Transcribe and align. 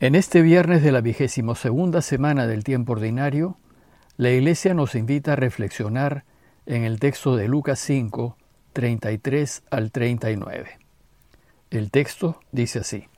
En 0.00 0.14
este 0.14 0.42
viernes 0.42 0.84
de 0.84 0.92
la 0.92 1.00
vigésimo 1.00 1.56
segunda 1.56 2.02
semana 2.02 2.46
del 2.46 2.62
tiempo 2.62 2.92
ordinario, 2.92 3.56
la 4.16 4.30
Iglesia 4.30 4.72
nos 4.72 4.94
invita 4.94 5.32
a 5.32 5.36
reflexionar 5.36 6.22
en 6.66 6.84
el 6.84 7.00
texto 7.00 7.34
de 7.34 7.48
Lucas 7.48 7.80
5, 7.80 8.36
33 8.74 9.64
al 9.72 9.90
39. 9.90 10.78
El 11.70 11.90
texto 11.90 12.38
dice 12.52 12.78
así. 12.78 13.08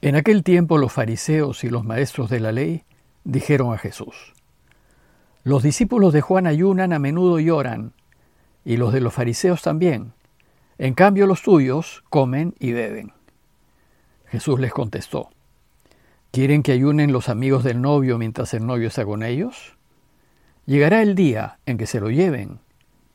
En 0.00 0.16
aquel 0.16 0.42
tiempo 0.44 0.78
los 0.78 0.92
fariseos 0.94 1.62
y 1.62 1.68
los 1.68 1.84
maestros 1.84 2.30
de 2.30 2.40
la 2.40 2.52
ley 2.52 2.84
dijeron 3.24 3.74
a 3.74 3.78
Jesús, 3.78 4.32
Los 5.44 5.62
discípulos 5.62 6.14
de 6.14 6.22
Juan 6.22 6.46
ayunan 6.46 6.94
a 6.94 6.98
menudo 6.98 7.38
y 7.38 7.50
oran, 7.50 7.92
y 8.64 8.78
los 8.78 8.94
de 8.94 9.02
los 9.02 9.12
fariseos 9.12 9.60
también. 9.60 10.14
En 10.78 10.94
cambio 10.94 11.26
los 11.26 11.42
tuyos 11.42 12.02
comen 12.08 12.54
y 12.58 12.72
beben. 12.72 13.12
Jesús 14.32 14.58
les 14.58 14.72
contestó, 14.72 15.28
¿quieren 16.30 16.62
que 16.62 16.72
ayunen 16.72 17.12
los 17.12 17.28
amigos 17.28 17.64
del 17.64 17.82
novio 17.82 18.16
mientras 18.16 18.54
el 18.54 18.64
novio 18.64 18.88
está 18.88 19.04
con 19.04 19.22
ellos? 19.22 19.76
Llegará 20.64 21.02
el 21.02 21.14
día 21.14 21.58
en 21.66 21.76
que 21.76 21.86
se 21.86 22.00
lo 22.00 22.08
lleven, 22.08 22.58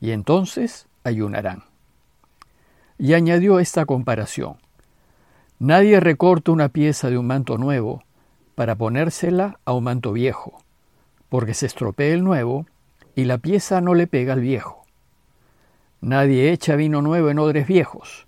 y 0.00 0.12
entonces 0.12 0.86
ayunarán. 1.02 1.64
Y 2.98 3.14
añadió 3.14 3.58
esta 3.58 3.84
comparación. 3.84 4.58
Nadie 5.58 5.98
recorta 5.98 6.52
una 6.52 6.68
pieza 6.68 7.10
de 7.10 7.18
un 7.18 7.26
manto 7.26 7.58
nuevo 7.58 8.04
para 8.54 8.76
ponérsela 8.76 9.58
a 9.64 9.72
un 9.72 9.82
manto 9.82 10.12
viejo, 10.12 10.62
porque 11.30 11.54
se 11.54 11.66
estropea 11.66 12.14
el 12.14 12.22
nuevo 12.22 12.64
y 13.16 13.24
la 13.24 13.38
pieza 13.38 13.80
no 13.80 13.94
le 13.94 14.06
pega 14.06 14.34
al 14.34 14.40
viejo. 14.40 14.84
Nadie 16.00 16.52
echa 16.52 16.76
vino 16.76 17.02
nuevo 17.02 17.28
en 17.28 17.40
odres 17.40 17.66
viejos, 17.66 18.27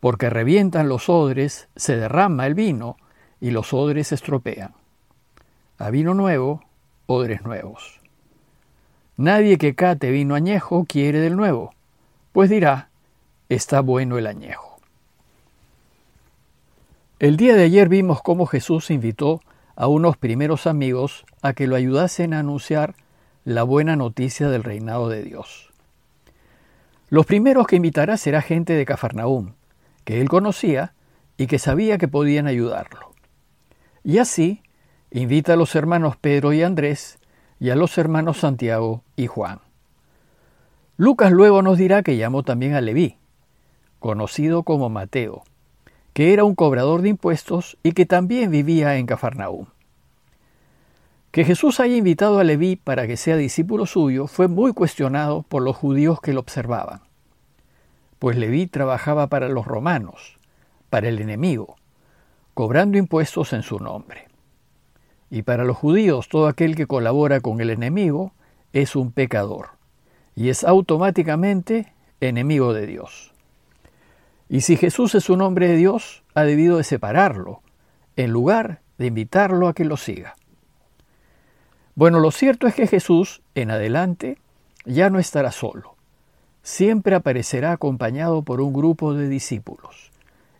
porque 0.00 0.30
revientan 0.30 0.88
los 0.88 1.08
odres, 1.08 1.68
se 1.76 1.96
derrama 1.96 2.46
el 2.46 2.54
vino 2.54 2.96
y 3.40 3.50
los 3.50 3.72
odres 3.72 4.08
se 4.08 4.14
estropean. 4.16 4.74
A 5.78 5.90
vino 5.90 6.14
nuevo, 6.14 6.64
odres 7.06 7.42
nuevos. 7.42 8.00
Nadie 9.16 9.58
que 9.58 9.74
cate 9.74 10.10
vino 10.10 10.34
añejo 10.34 10.86
quiere 10.88 11.20
del 11.20 11.36
nuevo, 11.36 11.74
pues 12.32 12.48
dirá, 12.48 12.88
está 13.50 13.80
bueno 13.80 14.16
el 14.16 14.26
añejo. 14.26 14.80
El 17.18 17.36
día 17.36 17.54
de 17.54 17.64
ayer 17.64 17.90
vimos 17.90 18.22
cómo 18.22 18.46
Jesús 18.46 18.90
invitó 18.90 19.42
a 19.76 19.88
unos 19.88 20.16
primeros 20.16 20.66
amigos 20.66 21.26
a 21.42 21.52
que 21.52 21.66
lo 21.66 21.76
ayudasen 21.76 22.32
a 22.32 22.38
anunciar 22.38 22.94
la 23.44 23.62
buena 23.62 23.96
noticia 23.96 24.48
del 24.48 24.62
reinado 24.62 25.10
de 25.10 25.22
Dios. 25.22 25.70
Los 27.10 27.26
primeros 27.26 27.66
que 27.66 27.76
invitará 27.76 28.16
será 28.16 28.40
gente 28.40 28.72
de 28.72 28.86
Cafarnaúm, 28.86 29.52
que 30.10 30.20
él 30.20 30.28
conocía 30.28 30.92
y 31.36 31.46
que 31.46 31.60
sabía 31.60 31.96
que 31.96 32.08
podían 32.08 32.48
ayudarlo. 32.48 33.12
Y 34.02 34.18
así 34.18 34.60
invita 35.12 35.52
a 35.52 35.56
los 35.56 35.76
hermanos 35.76 36.16
Pedro 36.16 36.52
y 36.52 36.64
Andrés 36.64 37.20
y 37.60 37.70
a 37.70 37.76
los 37.76 37.96
hermanos 37.96 38.38
Santiago 38.38 39.04
y 39.14 39.28
Juan. 39.28 39.60
Lucas 40.96 41.30
luego 41.30 41.62
nos 41.62 41.78
dirá 41.78 42.02
que 42.02 42.16
llamó 42.16 42.42
también 42.42 42.74
a 42.74 42.80
Leví, 42.80 43.18
conocido 44.00 44.64
como 44.64 44.88
Mateo, 44.88 45.44
que 46.12 46.32
era 46.32 46.42
un 46.42 46.56
cobrador 46.56 47.02
de 47.02 47.10
impuestos 47.10 47.78
y 47.84 47.92
que 47.92 48.04
también 48.04 48.50
vivía 48.50 48.96
en 48.96 49.06
Cafarnaúm. 49.06 49.66
Que 51.30 51.44
Jesús 51.44 51.78
haya 51.78 51.94
invitado 51.94 52.40
a 52.40 52.42
Leví 52.42 52.74
para 52.74 53.06
que 53.06 53.16
sea 53.16 53.36
discípulo 53.36 53.86
suyo 53.86 54.26
fue 54.26 54.48
muy 54.48 54.72
cuestionado 54.72 55.42
por 55.42 55.62
los 55.62 55.76
judíos 55.76 56.20
que 56.20 56.32
lo 56.32 56.40
observaban 56.40 57.02
pues 58.20 58.36
Leví 58.36 58.66
trabajaba 58.66 59.28
para 59.28 59.48
los 59.48 59.66
romanos, 59.66 60.38
para 60.90 61.08
el 61.08 61.20
enemigo, 61.20 61.76
cobrando 62.52 62.98
impuestos 62.98 63.54
en 63.54 63.62
su 63.62 63.78
nombre. 63.78 64.28
Y 65.30 65.42
para 65.42 65.64
los 65.64 65.78
judíos 65.78 66.28
todo 66.28 66.46
aquel 66.46 66.76
que 66.76 66.86
colabora 66.86 67.40
con 67.40 67.62
el 67.62 67.70
enemigo 67.70 68.32
es 68.74 68.94
un 68.94 69.10
pecador, 69.10 69.70
y 70.36 70.50
es 70.50 70.64
automáticamente 70.64 71.94
enemigo 72.20 72.74
de 72.74 72.86
Dios. 72.86 73.32
Y 74.50 74.60
si 74.60 74.76
Jesús 74.76 75.14
es 75.14 75.30
un 75.30 75.40
hombre 75.40 75.68
de 75.68 75.76
Dios, 75.76 76.22
ha 76.34 76.42
debido 76.42 76.76
de 76.76 76.84
separarlo, 76.84 77.62
en 78.16 78.32
lugar 78.32 78.82
de 78.98 79.06
invitarlo 79.06 79.66
a 79.66 79.72
que 79.72 79.86
lo 79.86 79.96
siga. 79.96 80.34
Bueno, 81.94 82.20
lo 82.20 82.32
cierto 82.32 82.66
es 82.66 82.74
que 82.74 82.86
Jesús, 82.86 83.40
en 83.54 83.70
adelante, 83.70 84.36
ya 84.84 85.08
no 85.08 85.18
estará 85.18 85.52
solo 85.52 85.96
siempre 86.62 87.14
aparecerá 87.14 87.72
acompañado 87.72 88.42
por 88.42 88.60
un 88.60 88.72
grupo 88.72 89.14
de 89.14 89.28
discípulos, 89.28 90.10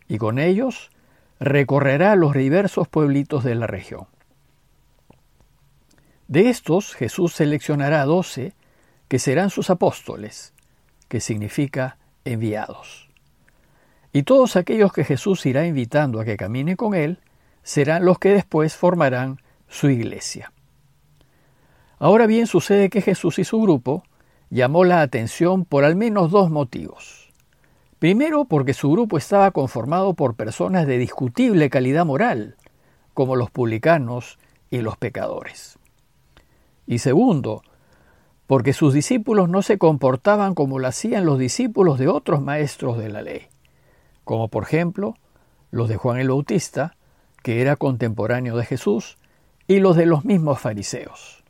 y 0.07 0.17
con 0.17 0.39
ellos 0.39 0.91
recorrerá 1.39 2.15
los 2.15 2.33
diversos 2.33 2.87
pueblitos 2.87 3.43
de 3.43 3.55
la 3.55 3.67
región. 3.67 4.07
De 6.27 6.49
estos 6.49 6.93
Jesús 6.93 7.33
seleccionará 7.33 8.05
doce 8.05 8.53
que 9.07 9.19
serán 9.19 9.49
sus 9.49 9.69
apóstoles, 9.69 10.53
que 11.07 11.19
significa 11.19 11.97
enviados. 12.23 13.09
Y 14.13 14.23
todos 14.23 14.55
aquellos 14.55 14.93
que 14.93 15.03
Jesús 15.03 15.45
irá 15.45 15.65
invitando 15.65 16.19
a 16.19 16.25
que 16.25 16.37
camine 16.37 16.75
con 16.77 16.95
él 16.95 17.19
serán 17.63 18.05
los 18.05 18.19
que 18.19 18.29
después 18.29 18.75
formarán 18.75 19.41
su 19.67 19.89
iglesia. 19.89 20.51
Ahora 21.99 22.27
bien 22.27 22.47
sucede 22.47 22.89
que 22.89 23.01
Jesús 23.01 23.39
y 23.39 23.43
su 23.43 23.61
grupo 23.61 24.03
llamó 24.51 24.83
la 24.83 25.01
atención 25.01 25.65
por 25.65 25.85
al 25.85 25.95
menos 25.95 26.29
dos 26.29 26.51
motivos. 26.51 27.31
Primero, 27.97 28.45
porque 28.45 28.73
su 28.73 28.91
grupo 28.91 29.17
estaba 29.17 29.51
conformado 29.51 30.13
por 30.13 30.35
personas 30.35 30.85
de 30.85 30.97
discutible 30.97 31.69
calidad 31.69 32.05
moral, 32.05 32.57
como 33.13 33.35
los 33.35 33.49
publicanos 33.49 34.37
y 34.69 34.81
los 34.81 34.97
pecadores. 34.97 35.79
Y 36.85 36.99
segundo, 36.99 37.63
porque 38.45 38.73
sus 38.73 38.93
discípulos 38.93 39.47
no 39.47 39.61
se 39.61 39.77
comportaban 39.77 40.53
como 40.53 40.79
lo 40.79 40.87
hacían 40.87 41.25
los 41.25 41.39
discípulos 41.39 41.97
de 41.97 42.09
otros 42.09 42.41
maestros 42.41 42.97
de 42.97 43.09
la 43.09 43.21
ley, 43.21 43.47
como 44.25 44.49
por 44.49 44.63
ejemplo 44.63 45.15
los 45.69 45.87
de 45.87 45.95
Juan 45.95 46.19
el 46.19 46.27
Bautista, 46.27 46.97
que 47.43 47.61
era 47.61 47.77
contemporáneo 47.77 48.57
de 48.57 48.65
Jesús, 48.65 49.17
y 49.67 49.79
los 49.79 49.95
de 49.95 50.05
los 50.05 50.25
mismos 50.25 50.59
fariseos. 50.59 51.40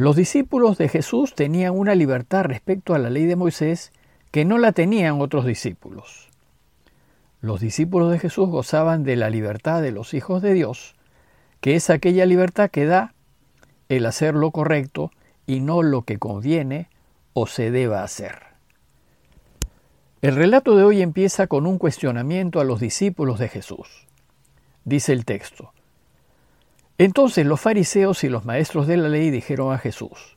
Los 0.00 0.16
discípulos 0.16 0.78
de 0.78 0.88
Jesús 0.88 1.34
tenían 1.34 1.78
una 1.78 1.94
libertad 1.94 2.44
respecto 2.44 2.94
a 2.94 2.98
la 2.98 3.10
ley 3.10 3.26
de 3.26 3.36
Moisés 3.36 3.92
que 4.30 4.46
no 4.46 4.56
la 4.56 4.72
tenían 4.72 5.20
otros 5.20 5.44
discípulos. 5.44 6.30
Los 7.42 7.60
discípulos 7.60 8.10
de 8.10 8.18
Jesús 8.18 8.48
gozaban 8.48 9.04
de 9.04 9.16
la 9.16 9.28
libertad 9.28 9.82
de 9.82 9.92
los 9.92 10.14
hijos 10.14 10.40
de 10.40 10.54
Dios, 10.54 10.94
que 11.60 11.76
es 11.76 11.90
aquella 11.90 12.24
libertad 12.24 12.70
que 12.70 12.86
da 12.86 13.12
el 13.90 14.06
hacer 14.06 14.32
lo 14.32 14.52
correcto 14.52 15.10
y 15.46 15.60
no 15.60 15.82
lo 15.82 16.00
que 16.00 16.16
conviene 16.16 16.88
o 17.34 17.46
se 17.46 17.70
deba 17.70 18.02
hacer. 18.02 18.38
El 20.22 20.34
relato 20.34 20.76
de 20.78 20.84
hoy 20.84 21.02
empieza 21.02 21.46
con 21.46 21.66
un 21.66 21.76
cuestionamiento 21.76 22.58
a 22.58 22.64
los 22.64 22.80
discípulos 22.80 23.38
de 23.38 23.50
Jesús. 23.50 24.06
Dice 24.86 25.12
el 25.12 25.26
texto, 25.26 25.74
entonces 27.04 27.46
los 27.46 27.58
fariseos 27.58 28.24
y 28.24 28.28
los 28.28 28.44
maestros 28.44 28.86
de 28.86 28.98
la 28.98 29.08
ley 29.08 29.30
dijeron 29.30 29.72
a 29.72 29.78
Jesús, 29.78 30.36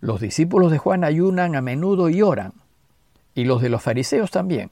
los 0.00 0.20
discípulos 0.20 0.70
de 0.70 0.78
Juan 0.78 1.02
ayunan 1.02 1.56
a 1.56 1.60
menudo 1.60 2.08
y 2.08 2.22
oran, 2.22 2.52
y 3.34 3.42
los 3.42 3.60
de 3.60 3.68
los 3.68 3.82
fariseos 3.82 4.30
también. 4.30 4.70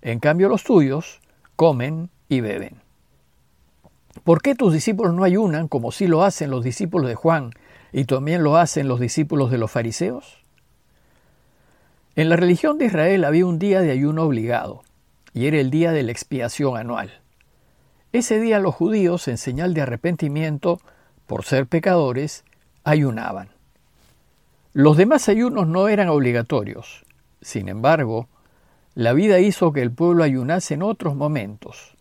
En 0.00 0.20
cambio 0.20 0.48
los 0.48 0.64
tuyos 0.64 1.20
comen 1.54 2.08
y 2.30 2.40
beben. 2.40 2.80
¿Por 4.24 4.40
qué 4.40 4.54
tus 4.54 4.72
discípulos 4.72 5.12
no 5.12 5.22
ayunan 5.22 5.68
como 5.68 5.92
sí 5.92 6.06
lo 6.06 6.24
hacen 6.24 6.50
los 6.50 6.64
discípulos 6.64 7.08
de 7.08 7.14
Juan 7.14 7.50
y 7.92 8.06
también 8.06 8.42
lo 8.42 8.56
hacen 8.56 8.88
los 8.88 9.00
discípulos 9.00 9.50
de 9.50 9.58
los 9.58 9.70
fariseos? 9.70 10.46
En 12.16 12.30
la 12.30 12.36
religión 12.36 12.78
de 12.78 12.86
Israel 12.86 13.26
había 13.26 13.44
un 13.44 13.58
día 13.58 13.82
de 13.82 13.90
ayuno 13.90 14.22
obligado, 14.22 14.82
y 15.34 15.46
era 15.46 15.60
el 15.60 15.70
día 15.70 15.92
de 15.92 16.04
la 16.04 16.12
expiación 16.12 16.78
anual. 16.78 17.21
Ese 18.12 18.38
día 18.38 18.58
los 18.58 18.74
judíos, 18.74 19.26
en 19.28 19.38
señal 19.38 19.72
de 19.72 19.80
arrepentimiento 19.80 20.80
por 21.26 21.44
ser 21.44 21.66
pecadores, 21.66 22.44
ayunaban. 22.84 23.48
Los 24.74 24.98
demás 24.98 25.30
ayunos 25.30 25.66
no 25.66 25.88
eran 25.88 26.10
obligatorios. 26.10 27.06
Sin 27.40 27.70
embargo, 27.70 28.28
la 28.94 29.14
vida 29.14 29.40
hizo 29.40 29.72
que 29.72 29.80
el 29.80 29.90
pueblo 29.90 30.24
ayunase 30.24 30.74
en 30.74 30.82
otros 30.82 31.16
momentos, 31.16 31.96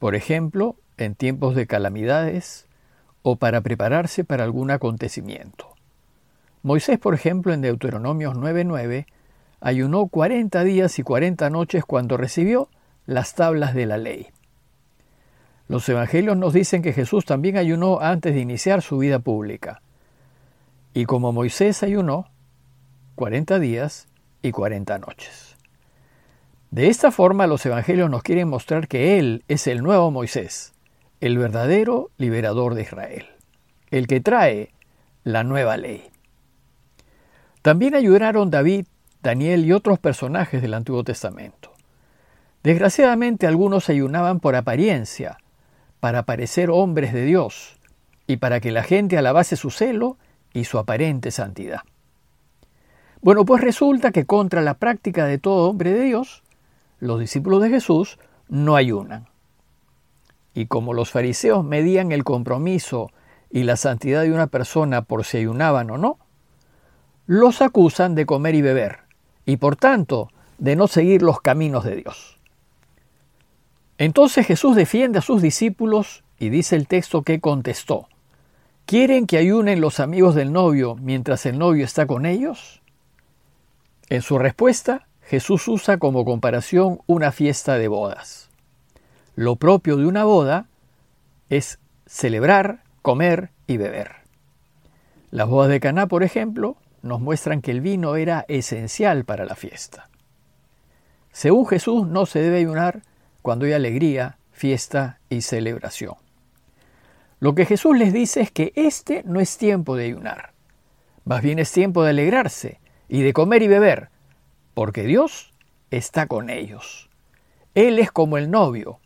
por 0.00 0.16
ejemplo, 0.16 0.74
en 0.96 1.14
tiempos 1.14 1.54
de 1.54 1.68
calamidades 1.68 2.66
o 3.22 3.36
para 3.36 3.60
prepararse 3.60 4.24
para 4.24 4.42
algún 4.42 4.72
acontecimiento. 4.72 5.74
Moisés, 6.62 6.98
por 6.98 7.14
ejemplo, 7.14 7.52
en 7.52 7.60
Deuteronomios 7.60 8.34
9:9, 8.34 9.06
ayunó 9.60 10.08
cuarenta 10.08 10.64
días 10.64 10.98
y 10.98 11.04
cuarenta 11.04 11.50
noches 11.50 11.84
cuando 11.84 12.16
recibió 12.16 12.68
las 13.06 13.36
tablas 13.36 13.74
de 13.74 13.86
la 13.86 13.98
ley. 13.98 14.28
Los 15.68 15.88
evangelios 15.88 16.36
nos 16.36 16.52
dicen 16.52 16.82
que 16.82 16.92
Jesús 16.92 17.24
también 17.24 17.56
ayunó 17.56 18.00
antes 18.00 18.34
de 18.34 18.40
iniciar 18.40 18.82
su 18.82 18.98
vida 18.98 19.18
pública. 19.18 19.82
Y 20.94 21.04
como 21.04 21.32
Moisés 21.32 21.82
ayunó, 21.82 22.30
40 23.16 23.58
días 23.58 24.08
y 24.42 24.52
40 24.52 24.98
noches. 24.98 25.56
De 26.70 26.88
esta 26.88 27.10
forma 27.10 27.46
los 27.46 27.64
evangelios 27.66 28.10
nos 28.10 28.22
quieren 28.22 28.48
mostrar 28.48 28.86
que 28.86 29.18
Él 29.18 29.44
es 29.48 29.66
el 29.66 29.82
nuevo 29.82 30.10
Moisés, 30.10 30.72
el 31.20 31.38
verdadero 31.38 32.10
liberador 32.18 32.74
de 32.74 32.82
Israel, 32.82 33.26
el 33.90 34.06
que 34.06 34.20
trae 34.20 34.72
la 35.24 35.42
nueva 35.42 35.76
ley. 35.76 36.04
También 37.62 37.94
ayudaron 37.94 38.50
David, 38.50 38.86
Daniel 39.22 39.64
y 39.64 39.72
otros 39.72 39.98
personajes 39.98 40.62
del 40.62 40.74
Antiguo 40.74 41.02
Testamento. 41.02 41.72
Desgraciadamente 42.62 43.46
algunos 43.46 43.88
ayunaban 43.88 44.38
por 44.38 44.54
apariencia, 44.54 45.38
para 46.06 46.22
parecer 46.22 46.70
hombres 46.70 47.12
de 47.12 47.24
Dios 47.24 47.80
y 48.28 48.36
para 48.36 48.60
que 48.60 48.70
la 48.70 48.84
gente 48.84 49.18
alabase 49.18 49.56
su 49.56 49.72
celo 49.72 50.18
y 50.52 50.62
su 50.62 50.78
aparente 50.78 51.32
santidad. 51.32 51.80
Bueno, 53.22 53.44
pues 53.44 53.60
resulta 53.60 54.12
que 54.12 54.24
contra 54.24 54.62
la 54.62 54.74
práctica 54.74 55.26
de 55.26 55.38
todo 55.38 55.68
hombre 55.68 55.92
de 55.92 56.04
Dios, 56.04 56.44
los 57.00 57.18
discípulos 57.18 57.60
de 57.60 57.70
Jesús 57.70 58.20
no 58.48 58.76
ayunan. 58.76 59.26
Y 60.54 60.66
como 60.66 60.94
los 60.94 61.10
fariseos 61.10 61.64
medían 61.64 62.12
el 62.12 62.22
compromiso 62.22 63.10
y 63.50 63.64
la 63.64 63.74
santidad 63.74 64.22
de 64.22 64.32
una 64.32 64.46
persona 64.46 65.02
por 65.02 65.24
si 65.24 65.38
ayunaban 65.38 65.90
o 65.90 65.98
no, 65.98 66.18
los 67.26 67.62
acusan 67.62 68.14
de 68.14 68.26
comer 68.26 68.54
y 68.54 68.62
beber, 68.62 68.98
y 69.44 69.56
por 69.56 69.74
tanto 69.74 70.30
de 70.58 70.76
no 70.76 70.86
seguir 70.86 71.22
los 71.22 71.40
caminos 71.40 71.82
de 71.82 71.96
Dios. 71.96 72.35
Entonces 73.98 74.46
Jesús 74.46 74.76
defiende 74.76 75.18
a 75.18 75.22
sus 75.22 75.40
discípulos 75.40 76.24
y 76.38 76.50
dice 76.50 76.76
el 76.76 76.86
texto 76.86 77.22
que 77.22 77.40
contestó, 77.40 78.08
¿quieren 78.84 79.26
que 79.26 79.38
ayunen 79.38 79.80
los 79.80 80.00
amigos 80.00 80.34
del 80.34 80.52
novio 80.52 80.96
mientras 80.96 81.46
el 81.46 81.58
novio 81.58 81.84
está 81.84 82.06
con 82.06 82.26
ellos? 82.26 82.82
En 84.08 84.22
su 84.22 84.38
respuesta, 84.38 85.08
Jesús 85.22 85.66
usa 85.66 85.98
como 85.98 86.24
comparación 86.24 87.00
una 87.06 87.32
fiesta 87.32 87.78
de 87.78 87.88
bodas. 87.88 88.50
Lo 89.34 89.56
propio 89.56 89.96
de 89.96 90.06
una 90.06 90.24
boda 90.24 90.68
es 91.48 91.78
celebrar, 92.06 92.84
comer 93.02 93.50
y 93.66 93.78
beber. 93.78 94.12
Las 95.30 95.48
bodas 95.48 95.70
de 95.70 95.80
Caná, 95.80 96.06
por 96.06 96.22
ejemplo, 96.22 96.76
nos 97.02 97.20
muestran 97.20 97.62
que 97.62 97.70
el 97.70 97.80
vino 97.80 98.16
era 98.16 98.44
esencial 98.48 99.24
para 99.24 99.44
la 99.44 99.54
fiesta. 99.54 100.08
Según 101.32 101.66
Jesús, 101.66 102.06
no 102.06 102.26
se 102.26 102.40
debe 102.40 102.58
ayunar 102.58 103.02
cuando 103.46 103.64
hay 103.64 103.74
alegría, 103.74 104.38
fiesta 104.50 105.20
y 105.28 105.42
celebración. 105.42 106.16
Lo 107.38 107.54
que 107.54 107.64
Jesús 107.64 107.96
les 107.96 108.12
dice 108.12 108.40
es 108.40 108.50
que 108.50 108.72
este 108.74 109.22
no 109.22 109.38
es 109.38 109.56
tiempo 109.56 109.94
de 109.94 110.06
ayunar, 110.06 110.50
más 111.24 111.42
bien 111.42 111.60
es 111.60 111.70
tiempo 111.70 112.02
de 112.02 112.10
alegrarse 112.10 112.80
y 113.08 113.22
de 113.22 113.32
comer 113.32 113.62
y 113.62 113.68
beber, 113.68 114.08
porque 114.74 115.04
Dios 115.04 115.52
está 115.92 116.26
con 116.26 116.50
ellos. 116.50 117.08
Él 117.76 118.00
es 118.00 118.10
como 118.10 118.36
el 118.36 118.50
novio, 118.50 118.98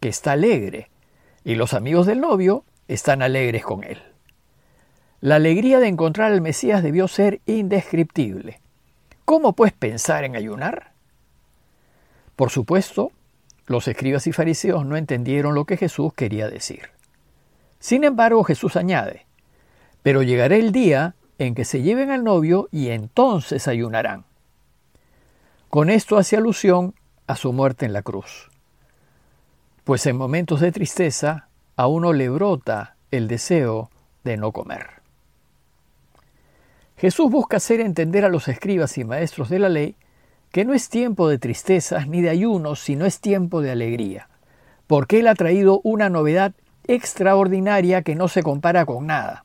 que 0.00 0.08
está 0.08 0.32
alegre, 0.32 0.90
y 1.44 1.54
los 1.54 1.72
amigos 1.72 2.04
del 2.06 2.20
novio 2.20 2.64
están 2.88 3.22
alegres 3.22 3.62
con 3.62 3.84
él. 3.84 4.02
La 5.20 5.36
alegría 5.36 5.78
de 5.78 5.86
encontrar 5.86 6.32
al 6.32 6.40
Mesías 6.40 6.82
debió 6.82 7.06
ser 7.06 7.42
indescriptible. 7.46 8.60
¿Cómo 9.24 9.52
pues 9.52 9.72
pensar 9.72 10.24
en 10.24 10.34
ayunar? 10.34 10.94
Por 12.34 12.50
supuesto, 12.50 13.12
los 13.66 13.88
escribas 13.88 14.26
y 14.26 14.32
fariseos 14.32 14.84
no 14.84 14.96
entendieron 14.96 15.54
lo 15.54 15.64
que 15.64 15.76
Jesús 15.76 16.12
quería 16.14 16.48
decir. 16.48 16.90
Sin 17.78 18.04
embargo, 18.04 18.44
Jesús 18.44 18.76
añade, 18.76 19.26
pero 20.02 20.22
llegará 20.22 20.56
el 20.56 20.72
día 20.72 21.14
en 21.38 21.54
que 21.54 21.64
se 21.64 21.82
lleven 21.82 22.10
al 22.10 22.24
novio 22.24 22.68
y 22.70 22.90
entonces 22.90 23.68
ayunarán. 23.68 24.24
Con 25.70 25.90
esto 25.90 26.18
hace 26.18 26.36
alusión 26.36 26.94
a 27.26 27.36
su 27.36 27.52
muerte 27.52 27.86
en 27.86 27.92
la 27.92 28.02
cruz. 28.02 28.50
Pues 29.82 30.06
en 30.06 30.16
momentos 30.16 30.60
de 30.60 30.72
tristeza 30.72 31.48
a 31.76 31.86
uno 31.86 32.12
le 32.12 32.28
brota 32.28 32.96
el 33.10 33.28
deseo 33.28 33.90
de 34.22 34.36
no 34.36 34.52
comer. 34.52 35.02
Jesús 36.96 37.30
busca 37.30 37.56
hacer 37.56 37.80
entender 37.80 38.24
a 38.24 38.28
los 38.28 38.48
escribas 38.48 38.96
y 38.98 39.04
maestros 39.04 39.48
de 39.48 39.58
la 39.58 39.68
ley 39.68 39.96
que 40.54 40.64
no 40.64 40.72
es 40.72 40.88
tiempo 40.88 41.28
de 41.28 41.38
tristezas 41.38 42.06
ni 42.06 42.22
de 42.22 42.30
ayunos, 42.30 42.78
sino 42.78 43.06
es 43.06 43.18
tiempo 43.18 43.60
de 43.60 43.72
alegría, 43.72 44.28
porque 44.86 45.18
Él 45.18 45.26
ha 45.26 45.34
traído 45.34 45.80
una 45.82 46.10
novedad 46.10 46.54
extraordinaria 46.86 48.02
que 48.02 48.14
no 48.14 48.28
se 48.28 48.44
compara 48.44 48.86
con 48.86 49.08
nada, 49.08 49.44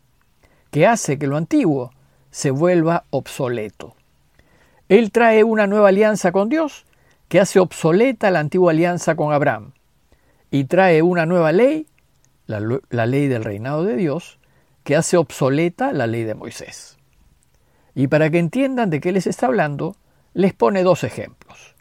que 0.70 0.86
hace 0.86 1.18
que 1.18 1.26
lo 1.26 1.36
antiguo 1.36 1.90
se 2.30 2.52
vuelva 2.52 3.06
obsoleto. 3.10 3.96
Él 4.88 5.12
trae 5.12 5.44
una 5.44 5.66
nueva 5.66 5.90
alianza 5.90 6.32
con 6.32 6.48
Dios 6.48 6.86
que 7.28 7.40
hace 7.40 7.60
obsoleta 7.60 8.30
la 8.30 8.42
antigua 8.42 8.72
alianza 8.72 9.16
con 9.16 9.34
Abraham 9.34 9.72
y 10.52 10.66
trae 10.66 11.02
una 11.02 11.26
nueva 11.26 11.52
ley, 11.52 11.88
la, 12.46 12.62
la, 12.92 13.06
ley 13.08 13.28
del 13.28 13.44
reinado 13.44 13.84
de 13.84 13.96
Dios, 13.96 14.38
que 14.84 14.96
hace 14.96 15.18
obsoleta 15.18 15.92
la 15.92 16.06
ley 16.06 16.24
de 16.24 16.36
Moisés. 16.36 17.00
Y 17.96 18.06
para 18.06 18.30
que 18.30 18.38
entiendan 18.38 18.92
de 18.92 19.00
qué 19.00 19.12
les 19.12 19.26
está 19.26 19.48
hablando, 19.48 19.96
les 20.34 20.54
pone 20.54 20.84
dos 20.84 21.04
ejemplos. 21.04 21.76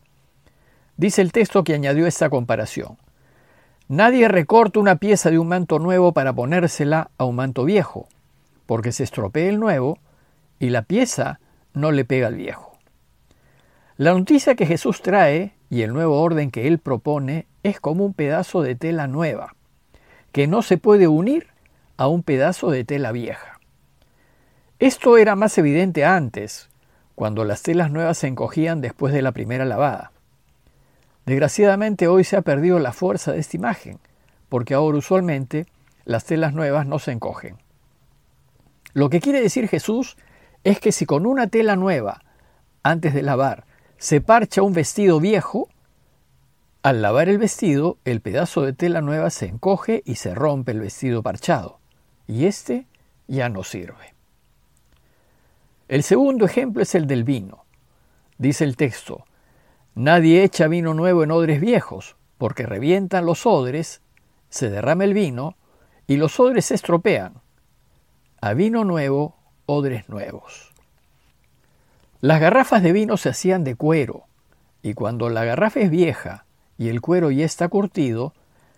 Dice 0.96 1.22
el 1.22 1.32
texto 1.32 1.64
que 1.64 1.74
añadió 1.74 2.06
esta 2.06 2.28
comparación. 2.28 2.98
Nadie 3.88 4.28
recorta 4.28 4.80
una 4.80 4.96
pieza 4.96 5.30
de 5.30 5.38
un 5.38 5.48
manto 5.48 5.78
nuevo 5.78 6.12
para 6.12 6.32
ponérsela 6.32 7.10
a 7.18 7.24
un 7.24 7.36
manto 7.36 7.64
viejo, 7.64 8.08
porque 8.66 8.92
se 8.92 9.04
estropea 9.04 9.48
el 9.48 9.60
nuevo 9.60 9.98
y 10.58 10.70
la 10.70 10.82
pieza 10.82 11.40
no 11.72 11.92
le 11.92 12.04
pega 12.04 12.26
al 12.26 12.34
viejo. 12.34 12.78
La 13.96 14.12
noticia 14.12 14.54
que 14.54 14.66
Jesús 14.66 15.02
trae 15.02 15.54
y 15.70 15.82
el 15.82 15.92
nuevo 15.92 16.20
orden 16.20 16.50
que 16.50 16.66
Él 16.66 16.78
propone 16.78 17.46
es 17.62 17.80
como 17.80 18.04
un 18.04 18.14
pedazo 18.14 18.62
de 18.62 18.74
tela 18.74 19.06
nueva, 19.06 19.54
que 20.32 20.46
no 20.46 20.62
se 20.62 20.78
puede 20.78 21.08
unir 21.08 21.48
a 21.96 22.08
un 22.08 22.22
pedazo 22.22 22.70
de 22.70 22.84
tela 22.84 23.12
vieja. 23.12 23.58
Esto 24.78 25.16
era 25.16 25.34
más 25.34 25.58
evidente 25.58 26.04
antes, 26.04 26.68
cuando 27.18 27.44
las 27.44 27.62
telas 27.62 27.90
nuevas 27.90 28.18
se 28.18 28.28
encogían 28.28 28.80
después 28.80 29.12
de 29.12 29.22
la 29.22 29.32
primera 29.32 29.64
lavada. 29.64 30.12
Desgraciadamente 31.26 32.06
hoy 32.06 32.22
se 32.22 32.36
ha 32.36 32.42
perdido 32.42 32.78
la 32.78 32.92
fuerza 32.92 33.32
de 33.32 33.40
esta 33.40 33.56
imagen, 33.56 33.98
porque 34.48 34.74
ahora 34.74 34.98
usualmente 34.98 35.66
las 36.04 36.26
telas 36.26 36.54
nuevas 36.54 36.86
no 36.86 37.00
se 37.00 37.10
encogen. 37.10 37.56
Lo 38.92 39.10
que 39.10 39.18
quiere 39.18 39.40
decir 39.40 39.66
Jesús 39.66 40.16
es 40.62 40.78
que 40.78 40.92
si 40.92 41.06
con 41.06 41.26
una 41.26 41.48
tela 41.48 41.74
nueva, 41.74 42.22
antes 42.84 43.14
de 43.14 43.22
lavar, 43.22 43.64
se 43.96 44.20
parcha 44.20 44.62
un 44.62 44.72
vestido 44.72 45.18
viejo, 45.18 45.68
al 46.84 47.02
lavar 47.02 47.28
el 47.28 47.38
vestido, 47.38 47.98
el 48.04 48.20
pedazo 48.20 48.62
de 48.62 48.74
tela 48.74 49.00
nueva 49.00 49.30
se 49.30 49.46
encoge 49.46 50.04
y 50.06 50.14
se 50.14 50.36
rompe 50.36 50.70
el 50.70 50.78
vestido 50.78 51.24
parchado, 51.24 51.80
y 52.28 52.44
este 52.44 52.86
ya 53.26 53.48
no 53.48 53.64
sirve. 53.64 54.17
El 55.88 56.02
segundo 56.02 56.44
ejemplo 56.44 56.82
es 56.82 56.94
el 56.94 57.06
del 57.06 57.24
vino. 57.24 57.64
Dice 58.36 58.64
el 58.64 58.76
texto, 58.76 59.24
Nadie 59.94 60.44
echa 60.44 60.68
vino 60.68 60.94
nuevo 60.94 61.24
en 61.24 61.30
odres 61.30 61.60
viejos, 61.60 62.16
porque 62.36 62.66
revientan 62.66 63.26
los 63.26 63.46
odres, 63.46 64.02
se 64.50 64.70
derrama 64.70 65.04
el 65.04 65.14
vino, 65.14 65.56
y 66.06 66.16
los 66.16 66.38
odres 66.38 66.66
se 66.66 66.74
estropean. 66.74 67.40
A 68.40 68.54
vino 68.54 68.84
nuevo, 68.84 69.36
odres 69.66 70.08
nuevos. 70.08 70.72
Las 72.20 72.40
garrafas 72.40 72.82
de 72.82 72.92
vino 72.92 73.16
se 73.16 73.30
hacían 73.30 73.64
de 73.64 73.74
cuero, 73.74 74.24
y 74.82 74.94
cuando 74.94 75.30
la 75.30 75.44
garrafa 75.44 75.80
es 75.80 75.90
vieja 75.90 76.44
y 76.76 76.88
el 76.88 77.00
cuero 77.00 77.30
ya 77.30 77.44
está 77.44 77.68
curtido, 77.68 78.34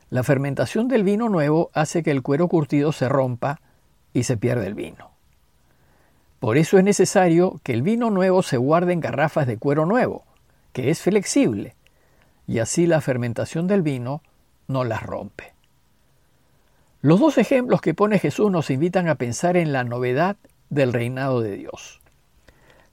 la 0.09 0.23
fermentación 0.23 0.88
del 0.88 1.05
vino 1.05 1.29
nuevo 1.29 1.71
hace 1.75 2.02
que 2.02 2.11
el 2.11 2.23
cuero 2.23 2.49
curtido 2.49 2.93
se 2.93 3.09
rompa 3.09 3.61
y 4.14 4.23
se 4.23 4.37
pierde 4.37 4.67
el 4.67 4.75
vino. 4.75 5.11
Por 6.40 6.56
eso 6.56 6.78
es 6.78 6.85
necesario 6.85 7.61
que 7.62 7.75
el 7.75 7.82
vino 7.82 8.09
nuevo 8.09 8.42
se 8.42 8.56
guarde 8.56 8.94
en 8.94 9.00
garrafas 9.00 9.47
de 9.47 9.59
cuero 9.59 9.85
nuevo, 9.85 10.25
que 10.73 10.90
es 10.90 11.02
flexible, 11.02 11.76
y 12.47 12.61
así 12.61 12.87
la 12.87 13.02
fermentación 13.02 13.66
del 13.66 13.82
vino 13.82 14.23
no 14.66 14.85
las 14.85 15.02
rompe. 15.02 15.52
Los 17.02 17.20
dos 17.20 17.37
ejemplos 17.37 17.82
que 17.82 17.92
pone 17.92 18.18
Jesús 18.18 18.50
nos 18.50 18.70
invitan 18.70 19.09
a 19.09 19.16
pensar 19.16 19.59
en 19.59 19.73
la 19.73 19.85
novedad 19.85 20.37
del 20.70 20.94
reinado 20.94 21.42
de 21.42 21.56
Dios. 21.56 22.00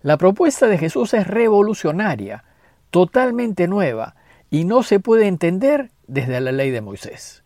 La 0.02 0.18
propuesta 0.18 0.68
de 0.68 0.78
Jesús 0.78 1.14
es 1.14 1.26
revolucionaria, 1.26 2.44
totalmente 2.92 3.70
nueva, 3.70 4.16
y 4.50 4.66
no 4.66 4.84
se 4.84 5.00
puede 5.00 5.28
entender 5.28 5.92
desde 6.08 6.42
la 6.42 6.52
ley 6.52 6.72
de 6.72 6.82
Moisés. 6.82 7.44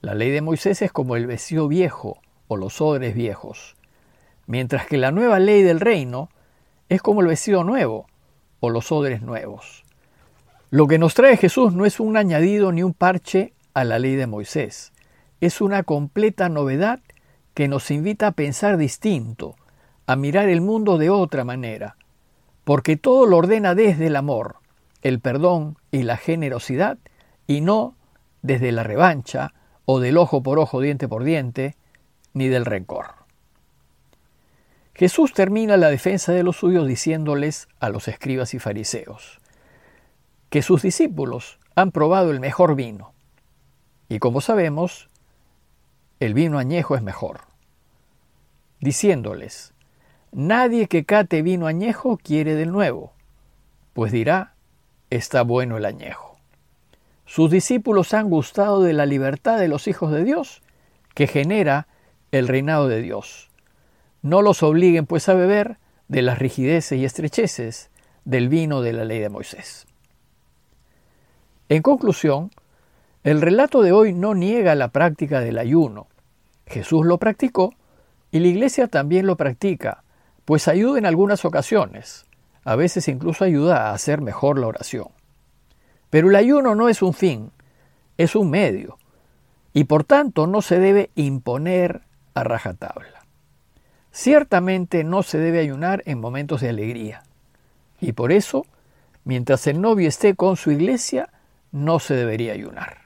La 0.00 0.14
ley 0.14 0.30
de 0.30 0.40
Moisés 0.40 0.82
es 0.82 0.90
como 0.90 1.14
el 1.14 1.26
vestido 1.26 1.68
viejo 1.68 2.20
o 2.48 2.56
los 2.56 2.80
odres 2.80 3.14
viejos, 3.14 3.75
mientras 4.46 4.86
que 4.86 4.96
la 4.96 5.10
nueva 5.10 5.38
ley 5.38 5.62
del 5.62 5.80
reino 5.80 6.28
es 6.88 7.02
como 7.02 7.20
el 7.20 7.26
vestido 7.26 7.64
nuevo 7.64 8.06
o 8.60 8.70
los 8.70 8.92
odres 8.92 9.22
nuevos. 9.22 9.84
Lo 10.70 10.86
que 10.86 10.98
nos 10.98 11.14
trae 11.14 11.36
Jesús 11.36 11.72
no 11.72 11.86
es 11.86 12.00
un 12.00 12.16
añadido 12.16 12.72
ni 12.72 12.82
un 12.82 12.94
parche 12.94 13.52
a 13.74 13.84
la 13.84 13.98
ley 13.98 14.16
de 14.16 14.26
Moisés, 14.26 14.92
es 15.40 15.60
una 15.60 15.82
completa 15.82 16.48
novedad 16.48 17.00
que 17.54 17.68
nos 17.68 17.90
invita 17.90 18.28
a 18.28 18.32
pensar 18.32 18.76
distinto, 18.76 19.56
a 20.06 20.16
mirar 20.16 20.48
el 20.48 20.60
mundo 20.60 20.98
de 20.98 21.10
otra 21.10 21.44
manera, 21.44 21.96
porque 22.64 22.96
todo 22.96 23.26
lo 23.26 23.36
ordena 23.38 23.74
desde 23.74 24.06
el 24.08 24.16
amor, 24.16 24.56
el 25.02 25.20
perdón 25.20 25.76
y 25.90 26.02
la 26.02 26.16
generosidad 26.16 26.98
y 27.46 27.60
no 27.60 27.94
desde 28.42 28.72
la 28.72 28.82
revancha 28.82 29.52
o 29.84 30.00
del 30.00 30.16
ojo 30.16 30.42
por 30.42 30.58
ojo, 30.58 30.80
diente 30.80 31.08
por 31.08 31.24
diente, 31.24 31.76
ni 32.34 32.48
del 32.48 32.64
rencor. 32.64 33.25
Jesús 34.96 35.34
termina 35.34 35.76
la 35.76 35.90
defensa 35.90 36.32
de 36.32 36.42
los 36.42 36.56
suyos 36.56 36.88
diciéndoles 36.88 37.68
a 37.80 37.90
los 37.90 38.08
escribas 38.08 38.54
y 38.54 38.58
fariseos 38.58 39.40
que 40.50 40.62
sus 40.62 40.80
discípulos 40.80 41.58
han 41.74 41.90
probado 41.90 42.30
el 42.30 42.40
mejor 42.40 42.76
vino. 42.76 43.12
Y 44.08 44.20
como 44.20 44.40
sabemos, 44.40 45.10
el 46.18 46.32
vino 46.32 46.58
añejo 46.58 46.96
es 46.96 47.02
mejor. 47.02 47.40
Diciéndoles, 48.80 49.74
nadie 50.32 50.86
que 50.86 51.04
cate 51.04 51.42
vino 51.42 51.66
añejo 51.66 52.16
quiere 52.16 52.54
del 52.54 52.72
nuevo, 52.72 53.12
pues 53.92 54.12
dirá, 54.12 54.54
está 55.10 55.42
bueno 55.42 55.76
el 55.76 55.84
añejo. 55.84 56.38
Sus 57.26 57.50
discípulos 57.50 58.14
han 58.14 58.30
gustado 58.30 58.82
de 58.82 58.94
la 58.94 59.04
libertad 59.04 59.58
de 59.58 59.68
los 59.68 59.88
hijos 59.88 60.12
de 60.12 60.24
Dios, 60.24 60.62
que 61.14 61.26
genera 61.26 61.88
el 62.30 62.46
reinado 62.46 62.88
de 62.88 63.02
Dios. 63.02 63.45
No 64.26 64.42
los 64.42 64.64
obliguen 64.64 65.06
pues 65.06 65.28
a 65.28 65.34
beber 65.34 65.78
de 66.08 66.20
las 66.20 66.40
rigideces 66.40 66.98
y 66.98 67.04
estrecheces 67.04 67.90
del 68.24 68.48
vino 68.48 68.82
de 68.82 68.92
la 68.92 69.04
ley 69.04 69.20
de 69.20 69.28
Moisés. 69.28 69.86
En 71.68 71.80
conclusión, 71.80 72.50
el 73.22 73.40
relato 73.40 73.82
de 73.82 73.92
hoy 73.92 74.12
no 74.12 74.34
niega 74.34 74.74
la 74.74 74.88
práctica 74.88 75.38
del 75.38 75.60
ayuno. 75.60 76.08
Jesús 76.66 77.06
lo 77.06 77.18
practicó 77.18 77.72
y 78.32 78.40
la 78.40 78.48
Iglesia 78.48 78.88
también 78.88 79.28
lo 79.28 79.36
practica, 79.36 80.02
pues 80.44 80.66
ayuda 80.66 80.98
en 80.98 81.06
algunas 81.06 81.44
ocasiones, 81.44 82.26
a 82.64 82.74
veces 82.74 83.06
incluso 83.06 83.44
ayuda 83.44 83.90
a 83.90 83.94
hacer 83.94 84.22
mejor 84.22 84.58
la 84.58 84.66
oración. 84.66 85.06
Pero 86.10 86.30
el 86.30 86.34
ayuno 86.34 86.74
no 86.74 86.88
es 86.88 87.00
un 87.00 87.14
fin, 87.14 87.52
es 88.16 88.34
un 88.34 88.50
medio, 88.50 88.98
y 89.72 89.84
por 89.84 90.02
tanto 90.02 90.48
no 90.48 90.62
se 90.62 90.80
debe 90.80 91.10
imponer 91.14 92.00
a 92.34 92.42
rajatabla. 92.42 93.15
Ciertamente 94.16 95.04
no 95.04 95.22
se 95.22 95.36
debe 95.36 95.60
ayunar 95.60 96.02
en 96.06 96.18
momentos 96.22 96.62
de 96.62 96.70
alegría, 96.70 97.22
y 98.00 98.12
por 98.12 98.32
eso, 98.32 98.64
mientras 99.24 99.66
el 99.66 99.82
novio 99.82 100.08
esté 100.08 100.34
con 100.34 100.56
su 100.56 100.70
iglesia, 100.70 101.28
no 101.70 101.98
se 101.98 102.14
debería 102.14 102.54
ayunar. 102.54 103.02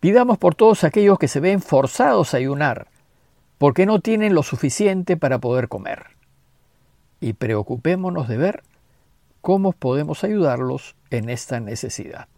Pidamos 0.00 0.38
por 0.38 0.54
todos 0.54 0.82
aquellos 0.82 1.18
que 1.18 1.28
se 1.28 1.40
ven 1.40 1.60
forzados 1.60 2.32
a 2.32 2.38
ayunar, 2.38 2.86
porque 3.58 3.84
no 3.84 4.00
tienen 4.00 4.34
lo 4.34 4.42
suficiente 4.42 5.18
para 5.18 5.40
poder 5.40 5.68
comer. 5.68 6.06
Y 7.20 7.34
preocupémonos 7.34 8.28
de 8.28 8.38
ver 8.38 8.62
cómo 9.42 9.72
podemos 9.72 10.24
ayudarlos 10.24 10.96
en 11.10 11.28
esta 11.28 11.60
necesidad. 11.60 12.28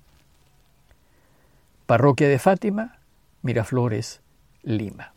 Parroquia 1.86 2.28
de 2.28 2.40
Fátima, 2.40 2.98
Miraflores, 3.42 4.20
Lima. 4.64 5.12